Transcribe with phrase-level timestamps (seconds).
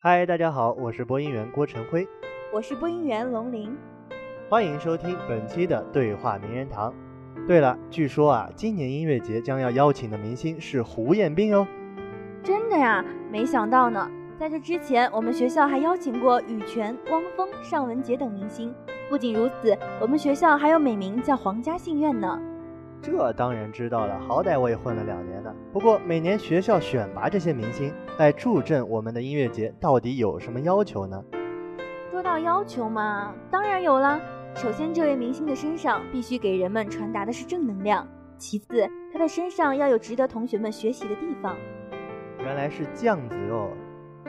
[0.00, 2.06] 嗨，大家好，我是播音员郭晨辉，
[2.52, 3.74] 我是播音员龙林，
[4.50, 6.92] 欢迎收听本期的对话名人堂。
[7.48, 11.66] 对了，据说啊，今年音乐节将要邀请的明星是胡彦斌哦，
[12.42, 14.10] 真的呀，没想到呢。
[14.38, 18.74] 在这之前，我们学校还邀请过羽泉、汪峰、尚雯婕等明星。
[19.08, 22.40] 不仅如此，我们学校还有美名叫皇家信院呢。
[23.00, 25.54] 这当然知道了，好歹我也混了两年呢。
[25.72, 31.22] 不过每年学校选拔这些明星来助阵我们的音乐节，到底有什么要求呢？
[32.10, 34.18] 说到要求嘛，当然有啦。
[34.56, 38.04] 首先，这位明星的身上必须给人们传达的是正能量；
[38.36, 41.56] 其次，他的身上要有值得同学们学习的地方。
[42.40, 43.70] 原来是这样子哦。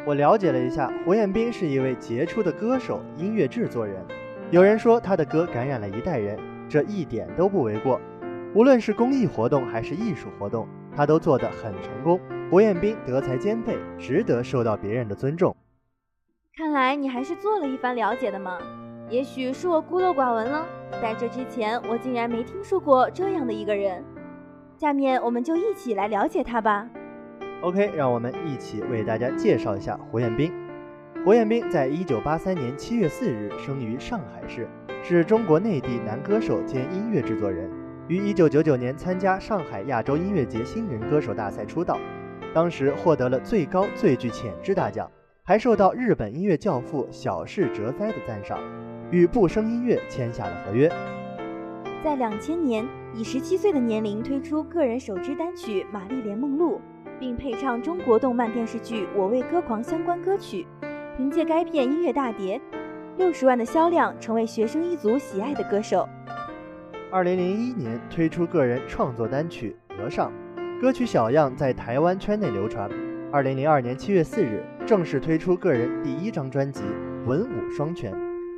[0.06, 4.06] 我了解了一下，胡彦斌是一位杰出的歌手、音乐制作人。
[4.52, 6.38] 有人说他的歌感染了一代人，
[6.70, 8.00] 这一点都不为过。
[8.53, 12.20] 无论是公益活动还是艺术活动，他都做得很成功。
[12.52, 15.56] 胡彦斌德才兼备，值得受到别人的尊重。
[16.56, 18.59] 看来你还是做了一番了解的嘛。
[19.09, 20.67] 也许是我孤陋寡闻了，
[21.02, 24.03] 在这之前我竟然没听说过这样的一个人。
[24.78, 26.88] 下面我们就一起来了解他吧。
[27.61, 30.52] OK，让我们一起为大家介绍一下胡彦斌。
[31.23, 34.67] 胡彦斌在一九八三年七月四日生于上海市，
[35.02, 37.70] 是中国内地男歌手兼音乐制作人。
[38.08, 41.97] 于一九九九年参加上海亚洲音乐节新人歌手大赛出道，
[42.53, 45.09] 当时获得了最高最具潜质大奖，
[45.42, 48.59] 还受到日本音乐教父小室哲哉的赞赏，
[49.09, 50.92] 与步生音乐签下了合约。
[52.03, 56.75] 在两千年，以十七岁的年龄推出个人首支单曲《玛丽莲梦露》，
[57.20, 60.66] 并配唱中国动漫电视剧《我为歌狂》相关歌曲。
[61.18, 62.59] 凭借该片音乐大碟，
[63.18, 66.08] 六十万的销量，成为学生一族喜爱的歌手。
[67.09, 70.30] 二零零一年推出个人创作单曲《和尚》，
[70.81, 72.90] 歌曲小样在台湾圈内流传。
[73.31, 76.81] 二零零二年七月四日，正式推出个人第一张专辑
[77.25, 78.12] 《文武双全》，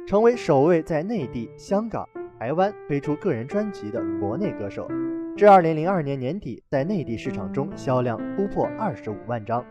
[0.08, 2.08] 成为首位在内地、香港、
[2.40, 4.88] 台湾推出个人专辑的国内歌手。
[5.38, 9.64] 至二零零二年年底，在内地市场中销量突破二十五万张。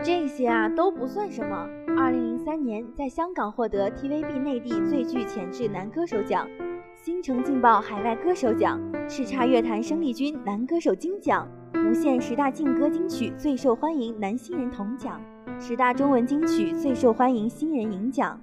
[0.00, 1.68] 这些啊都不算什么。
[1.98, 6.48] 二零零三年，在香港获得 TVB 内地最具潜质男歌手奖。
[6.94, 15.20] 新城劲爆海外歌手奖、叱咤乐坛生力军男歌手金奖、无线十大劲歌金曲最受欢迎男新人铜奖、
[15.58, 18.40] 十大中文金曲最受欢迎新人银奖。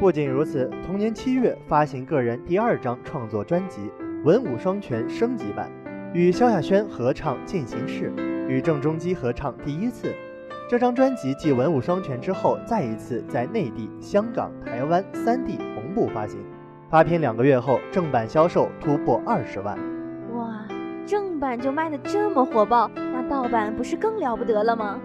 [0.00, 3.82] 不仅如此，同年七月发行个人第二张创作专辑
[4.24, 5.70] 《文武双全》升级版，
[6.12, 8.12] 与萧亚轩合唱《进行式》，
[8.48, 10.08] 与郑中基合唱《第一次》。
[10.68, 16.40] 这张专辑继《文武双全》之后，再一次在内地、香港、台湾三地同步发行。
[16.90, 19.78] 发片两个月后，正版销售突破二十万。
[20.34, 20.66] 哇，
[21.06, 24.98] 正版就卖得这么火爆，那盗版不是更了不得了吗？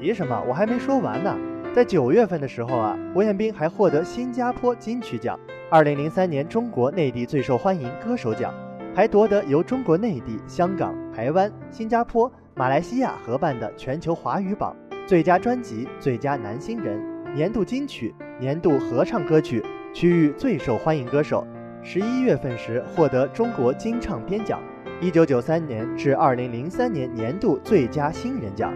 [0.00, 0.42] 急什么？
[0.48, 1.38] 我还没说完呢。
[1.72, 5.38] 在九月份的时候啊，胡彦斌还获得新加坡金曲奖、
[5.68, 8.54] 二零零三年中国内地最受欢迎歌手奖，
[8.94, 14.76] 还夺得由中国内地、香港、台湾、新加坡、马来西亚合办的全球华语榜
[15.08, 17.02] 最佳专辑、最佳男新人、
[17.34, 19.60] 年度金曲、年度合唱歌曲。
[19.92, 21.44] 区域最受欢迎歌手，
[21.82, 24.60] 十一月份时获得中国金唱片奖，
[25.00, 28.72] 一九九三年至二零零三年年度最佳新人奖。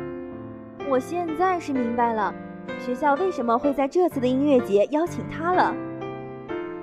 [0.88, 2.34] 我现在是明白了，
[2.80, 5.72] 学校为什么会在这次的音乐节邀请他了。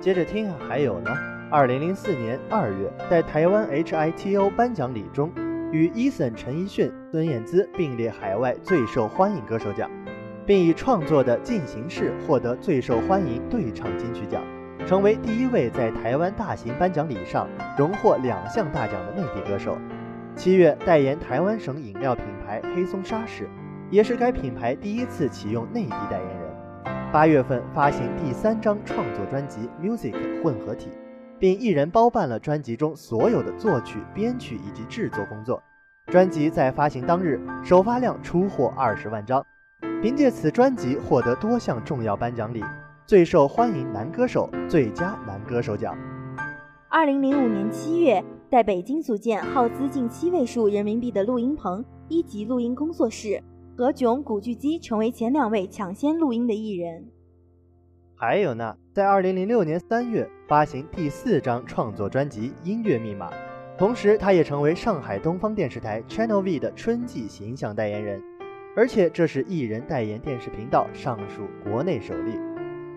[0.00, 1.10] 接着听啊，还有呢，
[1.50, 5.32] 二零零四年二月，在台湾 HITO 颁奖礼中，
[5.72, 9.90] 与 Eason 陈奕迅、孙燕姿并列海外最受欢迎歌手奖。
[10.46, 14.42] 并以创作的《进行式》获得最受欢迎对唱金曲奖，
[14.86, 17.46] 成为第一位在台湾大型颁奖礼上
[17.76, 19.76] 荣获两项大奖的内地歌手。
[20.34, 23.46] 七月，代言台湾省饮料品牌黑松沙士，
[23.90, 26.47] 也是该品牌第一次启用内地代言人。
[27.10, 30.12] 八月份发行第三张创作专辑《Music》
[30.42, 30.90] 混合体，
[31.38, 35.62] 并一人包办了专辑中所有的作曲、编曲以及制作工作。
[36.08, 39.42] 专辑在发行当日首发量出货二十万张。
[40.02, 42.62] 凭借此专辑获得多项重要颁奖礼，
[43.06, 45.96] 最受欢迎男歌手、最佳男歌手奖。
[46.90, 53.42] 二零零五年七月，在北京组建耗资近七位数人民币的录音棚一级录音工作室，
[53.78, 57.12] 何炅、古巨基成为前两位抢先录音的艺人。
[58.16, 63.30] 还有呢，在二零零六年三月发行第四张创作专辑《音乐密码》，
[63.78, 68.20] 同时他也成为上海东方电视台 Channel V 的春季形象代言人。
[68.74, 72.32] 而且这是艺人代言电视频道尚属国内首例。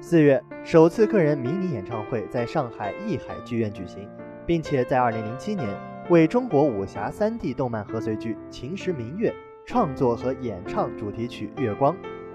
[0.01, 4.09] 四月，首次个人迷你演唱会在上海艺海剧院举行，
[4.47, 5.67] 并且在2007年
[6.09, 9.29] 为中国武侠 3D 动漫贺岁剧《秦时明月》
[9.65, 11.93] 创作和演唱主题曲《月光》，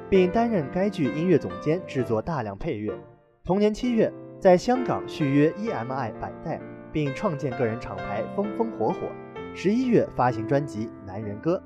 [0.08, 2.92] 并担任该剧音乐总监，制作大量配乐。
[3.44, 6.60] 同年七月，在香港续约 EMI 百代，
[6.92, 9.08] 并创建个人厂牌“风风火火”。
[9.54, 11.62] 十一月发行专辑《男人歌》。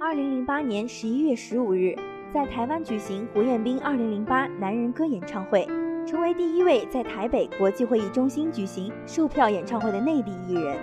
[0.00, 1.94] 二零零八年十一月十五日，
[2.32, 5.66] 在台湾举行胡彦斌二零零八男人歌演唱会，
[6.06, 10.76] 成为第一位在台北国际会议中心举行售票演唱会的内地艺人。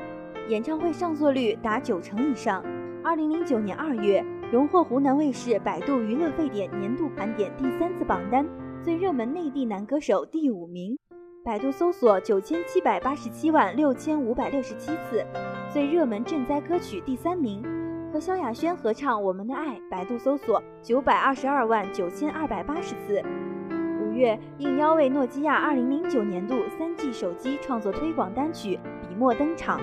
[0.49, 2.63] 演唱会上座率达九成以上。
[3.07, 4.21] 二零零九年二月，
[4.51, 8.45] 荣获湖南卫视百度娱乐沸点年度盘点第三次榜单。
[8.83, 10.99] 最热门内地男歌手第五名，
[11.41, 15.25] 百度搜索九千七百八十七万六千五百六十七次。
[15.71, 17.63] 最热门赈灾歌曲第三名，
[18.11, 23.23] 和萧亚轩合唱《我们的爱》，百度搜索九百二十二万九千二百八十次。
[24.01, 28.77] 五月应邀为诺基亚二零零九年度三 G 手机创作推广单曲
[29.07, 29.79] 《笔墨》登场。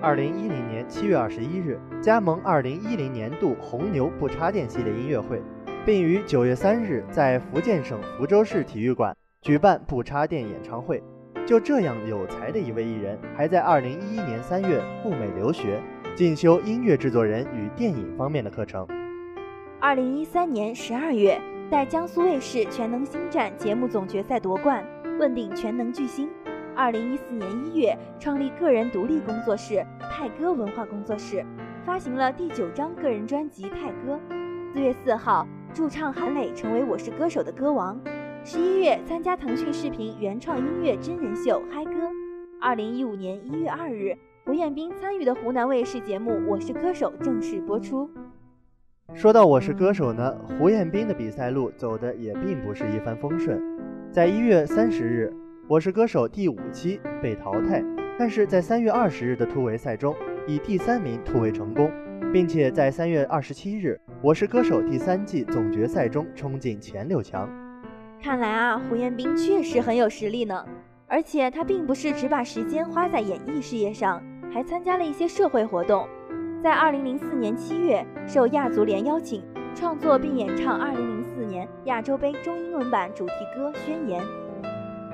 [0.00, 5.42] 二零一零年七月二十一日，加盟二零一零年度红牛不插电系列音乐会。
[5.84, 11.02] 并于九月三日在福建省福州市体育馆举办不插电演唱会。
[11.44, 15.80] 就这样有才的一位艺人，还在二零一一年三月赴美留学，
[16.14, 18.86] 进修音乐制作人与电影方面的课程。
[19.80, 24.84] 二零一三年十二月，在江苏卫视《全能星战》节目总决赛夺冠，
[25.18, 26.28] 问鼎全能巨星。
[26.78, 31.44] 二零一四年一月，创立个人独立工作室泰歌文化工作室，
[31.84, 34.16] 发行了第九张个人专辑《泰歌》。
[34.72, 35.44] 四月四号。
[35.74, 38.00] 驻唱韩磊成为《我是歌手》的歌王。
[38.44, 41.90] 十一月参加腾讯视频原创音乐真人秀《嗨歌》。
[42.60, 48.08] 二零一五年一月二日，胡彦斌参与的湖南卫视节目《我是歌手》正式播出。
[49.14, 53.60] 说到《我是歌手》呢，胡彦斌的比赛路走的也并不是一帆风顺。
[54.12, 55.34] 在一月三十日，
[55.70, 57.84] 《我是歌手》第五期被淘汰，
[58.18, 60.16] 但是在三月二十日的突围赛中，
[60.46, 61.92] 以第三名突围成功。
[62.32, 67.46] 并且在三月二十七日，《我是歌手》第三季总决赛中冲进前六强。
[68.22, 70.64] 看来啊，胡彦斌确实很有实力呢。
[71.06, 76.08] 而且他并不是只把时间花在演艺事业上，还参加了一些社会活动。
[76.62, 79.42] 在二零零四年七月，受亚足联邀请，
[79.74, 84.22] 创作并演唱二零零四年亚洲杯中英文版主题歌《宣言》。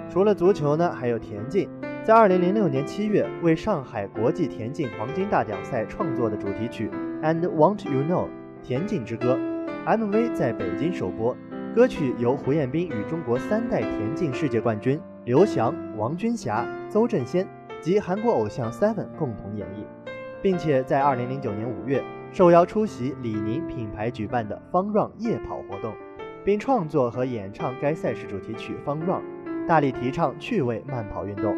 [0.08, 1.68] 除了足球呢，还有田径。
[2.04, 6.90] 在二零零六年七月，为上海国际田径黄金大奖赛创作的主题曲
[7.22, 8.26] 《And Want You Know》
[8.62, 9.38] 田径之歌
[9.86, 11.34] ，MV 在北京首播。
[11.74, 17.48] 歌曲由胡彦斌与中国三代田径世界冠军刘翔、王军霞、邹振先
[17.80, 19.84] 及韩国偶像 Seven 共同演绎，
[20.40, 25.94] 并且在二零零九年五月受邀出席李宁品牌举办的 Fun Run 夜跑活动，
[26.44, 29.20] 并创作和演唱该赛事主题曲《Fun Run》，
[29.66, 31.56] 大力提倡趣味慢跑运动。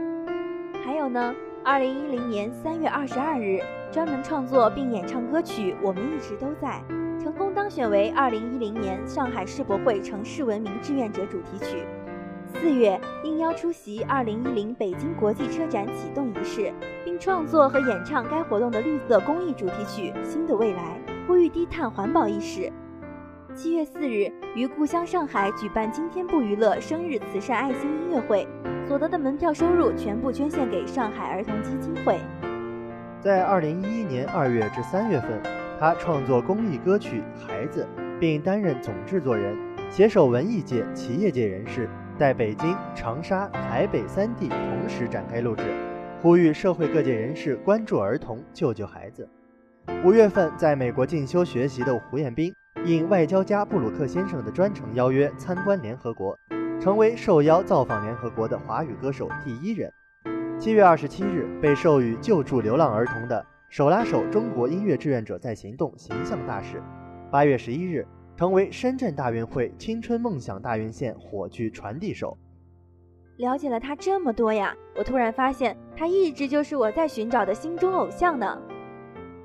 [0.84, 3.60] 还有呢，二零一零年三月二十二日，
[3.90, 6.80] 专门创作并演唱歌曲《我们一直都在》，
[7.20, 11.84] 成功当选为二零一零年上海世博会城市文明志愿者主题曲。
[12.54, 16.72] 四月，应邀出席二零一零北京国际车展启动仪式，
[17.04, 22.72] 并创作和演唱该活动的绿色公益主题曲《新的未来》，呼吁低碳环保意识。
[23.56, 28.46] 七月四日，于故乡上海举办“今天不娱乐”生日慈善爱心音乐会。
[28.86, 32.20] 所得的门票收入全部捐献给上海儿童基金会。
[33.18, 35.42] 在二零一一年二月至三月份，
[35.80, 39.56] 他创作公益歌曲《孩子》，并担任总制作人，
[39.90, 45.64] 携手文艺界、企业界人士，在北京、长沙、台北三地同时展开录制，
[46.20, 49.26] 呼吁社会各界人士关注儿童、救救孩子。
[50.04, 52.52] 五月份，在美国进修学习的胡彦斌，
[52.84, 56.36] 应外交家布鲁克先生的专程邀约，参观联合国。
[56.78, 59.90] 成为受邀造访联合国的华语歌手第一人。
[60.58, 66.80] 七月二十七日，被授予救助流浪儿童的“手拉手中国音乐志愿者在行动”形象大使。
[67.30, 68.06] 八月十一日，
[68.36, 72.36] 成为深圳大运会青春梦想大运线火炬传递手。
[73.38, 78.60] 了解了他这么多呀，我突然发现他一直就是我在寻找的心中偶像呢。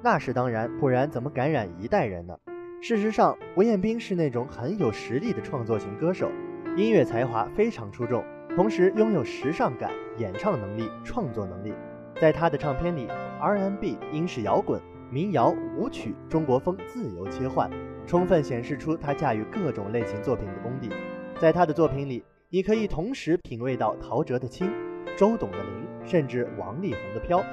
[0.04, 2.38] 那是当然，不然怎么感染一代人呢？
[2.84, 6.32] 事实上，胡彦斌是那种很有实力的创作型歌手。
[6.76, 11.72] 音乐才华非常出众，同时拥有时尚感、演唱能力、创作能力。
[12.20, 13.08] 在他的唱片里
[13.40, 17.70] ，R&B、英式摇滚、民谣、舞曲、中国风自由切换，
[18.08, 20.90] 充分显示出他驾驭各种类型作品的功底。
[21.40, 24.68] 在他的作品里，你可以同时品味到陶喆的轻、
[25.16, 27.44] 周董的灵，甚至王力宏的飘。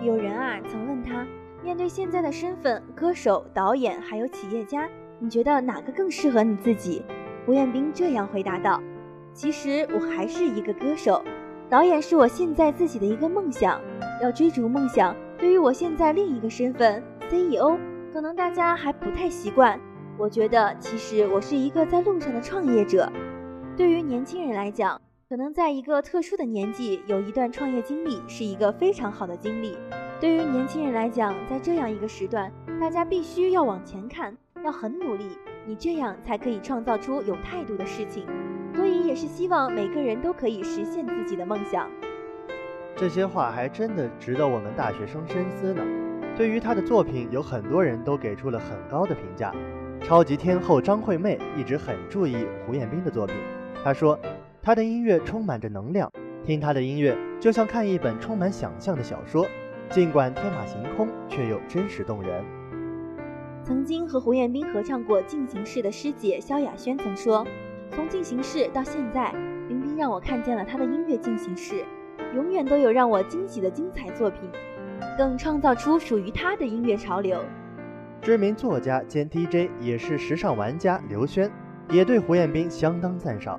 [0.00, 1.26] 有人啊曾问他，
[1.62, 4.88] 面对现在的身份，歌手、导演还有企业家。
[5.18, 7.02] 你觉得哪个更适合你自己？
[7.44, 8.80] 胡彦斌这样回答道
[9.34, 11.22] ：“其实我还是一个歌手，
[11.68, 13.78] 导演是我现在自己的一个梦想。
[14.22, 17.78] 要追逐梦想，对于我现在另一个身份 CEO，
[18.12, 19.78] 可能大家还不太习惯。
[20.16, 23.10] 我觉得其实我是一个在路上的创业者。
[23.76, 29.78] 对于年轻人来讲，可能在一个特殊的年纪有一段创业经历是一个非常好的经历。
[30.20, 38.26] 对于年轻人来讲，在这样一个时段，大家必须要往前看。”要很努力，你这样才可以创造出有态度的事情。
[38.74, 41.88] 所以也是希望每个人都可以实现自己的梦想。
[42.96, 45.80] 这些话还真的值得我们大学生深思呢。
[46.36, 49.54] 对于他的作品，有很多人都给出了很高的评价。
[50.02, 53.36] 超级天后张惠妹一直很注意胡彦斌的作品。
[53.84, 54.18] 她说，
[54.62, 56.12] 他的音乐充满着能量，
[56.44, 59.46] 听他的音乐就像看一本充满想象的小说，
[59.88, 62.44] 尽管天马行空，却又真实动人。
[63.64, 67.46] 曾经和胡彦斌合唱过《进行式》的师姐萧亚轩曾说
[67.90, 69.32] ：“从《进行式》到现在，
[69.66, 71.82] 冰冰让我看见了他的音乐进行式，
[72.34, 74.42] 永远都有让我惊喜的精彩作品，
[75.16, 77.42] 更创造出属于他的音乐潮流。”
[78.20, 81.50] 知名作家兼 DJ 也是时尚玩家刘轩，
[81.88, 83.58] 也对胡彦斌相当赞赏。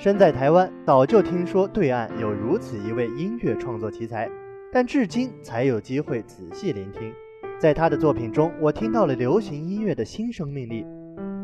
[0.00, 4.30] 身在台湾，早就听说对岸有如此一位音乐创作奇才，
[4.72, 7.12] 但至今才有机会仔细聆听。
[7.58, 10.86] 在他的作品中，我听到了流行音乐的新生命力。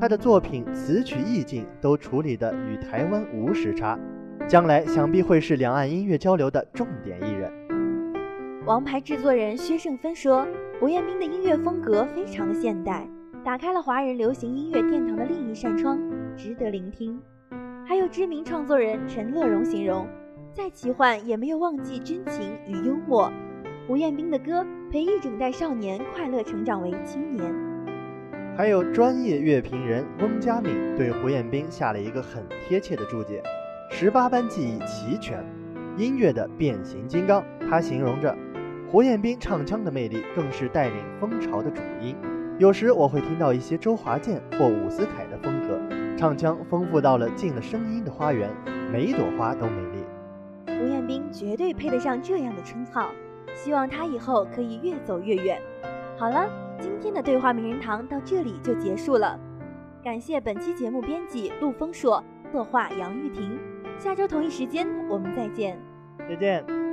[0.00, 3.98] 他的作品词曲意境都处理的与台湾无时差，
[4.46, 7.52] 将来想必会是两岸音乐交流的重点艺人。
[8.66, 10.46] 王牌制作人薛胜芬说
[10.78, 13.04] ：“胡彦斌的音乐风格非常的现代，
[13.44, 15.98] 打开了华人流行音乐殿堂的另一扇窗，
[16.36, 17.20] 值得聆听。”
[17.86, 20.08] 还有知名创作人陈乐融形容
[20.54, 23.30] ：“再奇幻也没有忘记真情与幽默。”
[23.86, 27.44] 胡彦斌的歌陪一整代少年快乐成长为青年。
[28.56, 33.42] 还有专业乐评人翁佳敏对胡彦斌下了一个很贴切的注解：
[33.90, 35.44] 十八般技艺齐全，
[35.98, 37.44] 音乐的变形金刚。
[37.68, 38.34] 他形容着
[38.90, 42.16] 胡彦斌唱腔的魅力，更是带领风潮的主音。
[42.58, 45.23] 有时我会听到一些周华健或伍思凯，
[46.16, 48.50] 唱腔丰富到了进了声音的花园，
[48.90, 50.04] 每一朵花都美丽。
[50.66, 53.10] 胡彦斌绝对配得上这样的称号。
[53.54, 55.60] 希望他以后可以越走越远。
[56.16, 56.48] 好了，
[56.80, 59.38] 今天的对话名人堂到这里就结束了。
[60.02, 63.56] 感谢本期节目编辑陆丰硕，策划杨玉婷。
[63.96, 65.78] 下周同一时间我们再见。
[66.28, 66.83] 再见。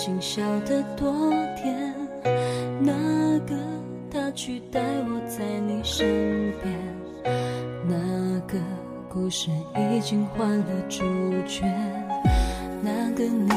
[0.00, 1.94] 们曾经笑得多甜，
[2.80, 3.54] 那个
[4.10, 6.74] 他取代我在你身边，
[7.86, 8.58] 那个
[9.10, 11.02] 故事已经换了主
[11.46, 11.66] 角，
[12.82, 13.50] 那个你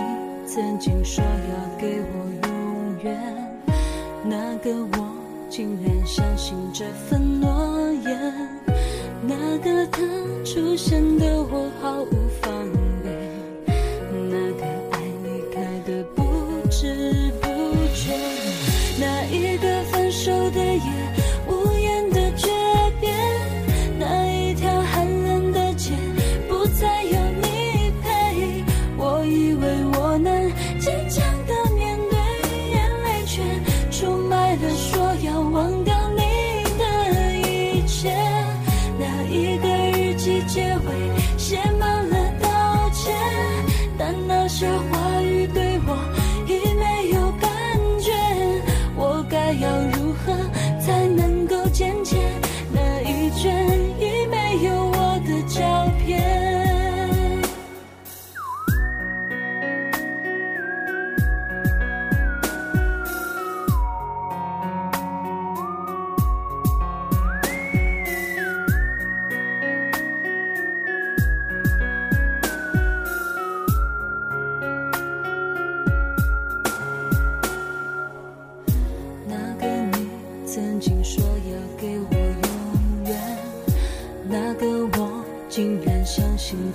[0.45, 3.17] 曾经说要给我永远，
[4.25, 5.09] 那个我
[5.49, 8.33] 竟然相信这份诺言。
[9.25, 10.01] 那个他
[10.43, 12.27] 出现的我毫无
[34.57, 35.02] 的说。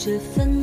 [0.08, 0.57] 信这